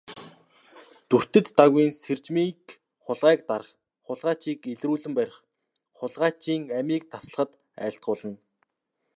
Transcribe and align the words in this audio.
Дүртэд 1.09 1.45
Дагвын 1.57 1.89
сэржмийг 2.01 2.61
хулгайг 3.03 3.39
дарах, 3.49 3.71
хулгайчийг 4.05 4.59
илрүүлэн 4.73 5.13
барих, 5.17 5.37
хулгайчийн 5.99 6.63
амийг 6.79 7.03
таслахад 7.11 7.49
айлтгуулна. 7.83 8.37